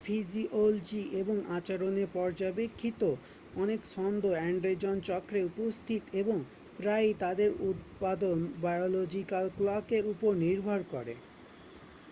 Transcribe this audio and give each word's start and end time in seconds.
physiology 0.03 1.01
এবং 1.21 1.37
আচরনের 1.57 2.07
পর্যাবেক্ষিত 2.13 3.01
অনেক 3.55 3.79
ছন্দ 3.85 4.23
এন্ডেজন 4.43 4.95
চক্রে 5.09 5.39
উপস্থিত 5.43 6.01
এবং 6.21 6.37
প্রায়ই 6.77 7.13
তাদের 7.23 7.49
উৎপাদন 7.69 8.37
বায়োলজিক্যাল 8.63 9.45
ক্লকের 9.57 10.03
উপর 10.13 10.31
নির্ভর 10.43 10.79
করে 10.93 11.13